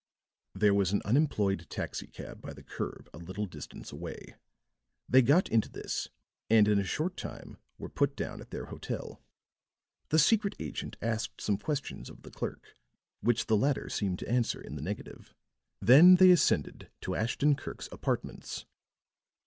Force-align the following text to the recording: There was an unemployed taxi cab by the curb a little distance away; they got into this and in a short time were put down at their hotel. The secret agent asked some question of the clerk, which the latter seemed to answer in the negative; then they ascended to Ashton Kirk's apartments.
There 0.55 0.73
was 0.73 0.91
an 0.93 1.03
unemployed 1.05 1.67
taxi 1.69 2.07
cab 2.07 2.41
by 2.41 2.53
the 2.53 2.63
curb 2.63 3.07
a 3.13 3.19
little 3.19 3.45
distance 3.45 3.91
away; 3.91 4.33
they 5.07 5.21
got 5.21 5.47
into 5.49 5.69
this 5.69 6.09
and 6.49 6.67
in 6.67 6.79
a 6.79 6.83
short 6.83 7.15
time 7.15 7.59
were 7.77 7.87
put 7.87 8.15
down 8.15 8.41
at 8.41 8.49
their 8.49 8.65
hotel. 8.65 9.21
The 10.09 10.17
secret 10.17 10.55
agent 10.57 10.97
asked 11.03 11.39
some 11.39 11.59
question 11.59 12.01
of 12.09 12.23
the 12.23 12.31
clerk, 12.31 12.75
which 13.19 13.45
the 13.45 13.55
latter 13.55 13.89
seemed 13.89 14.17
to 14.17 14.27
answer 14.27 14.59
in 14.59 14.75
the 14.75 14.81
negative; 14.81 15.35
then 15.79 16.15
they 16.15 16.31
ascended 16.31 16.89
to 17.01 17.13
Ashton 17.13 17.55
Kirk's 17.55 17.87
apartments. 17.91 18.65